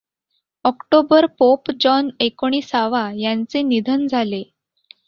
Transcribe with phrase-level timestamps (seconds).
[0.65, 4.43] October pope John एकोणिसावा यांचे निधन झाले.